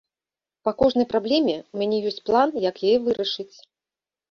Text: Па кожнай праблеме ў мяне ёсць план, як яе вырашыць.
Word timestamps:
Па 0.67 0.71
кожнай 0.79 1.07
праблеме 1.11 1.55
ў 1.57 1.75
мяне 1.83 1.97
ёсць 2.13 2.19
план, 2.31 2.49
як 2.69 2.83
яе 2.87 2.97
вырашыць. 3.07 3.49